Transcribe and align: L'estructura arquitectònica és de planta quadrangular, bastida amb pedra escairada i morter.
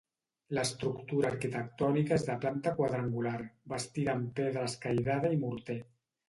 L'estructura 0.57 1.27
arquitectònica 1.33 2.15
és 2.21 2.25
de 2.29 2.37
planta 2.45 2.73
quadrangular, 2.79 3.35
bastida 3.75 4.15
amb 4.17 4.33
pedra 4.41 4.65
escairada 4.71 5.33
i 5.37 5.41
morter. 5.47 5.79